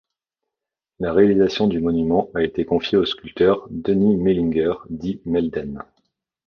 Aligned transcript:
La 0.99 1.13
réalisation 1.13 1.67
du 1.67 1.79
monument 1.79 2.31
a 2.33 2.41
été 2.41 2.65
confiée 2.65 2.97
au 2.97 3.05
sculpteur 3.05 3.67
Denis 3.69 4.17
Mellinger 4.17 4.73
dit 4.89 5.21
Melden. 5.25 5.83